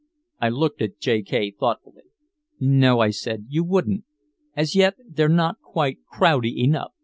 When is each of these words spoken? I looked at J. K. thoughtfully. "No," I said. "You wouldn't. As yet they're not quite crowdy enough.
I 0.41 0.49
looked 0.49 0.81
at 0.81 0.97
J. 0.99 1.21
K. 1.21 1.51
thoughtfully. 1.51 2.01
"No," 2.59 3.01
I 3.01 3.11
said. 3.11 3.45
"You 3.49 3.63
wouldn't. 3.63 4.03
As 4.55 4.73
yet 4.75 4.95
they're 5.07 5.29
not 5.29 5.61
quite 5.61 5.99
crowdy 6.11 6.57
enough. 6.63 6.93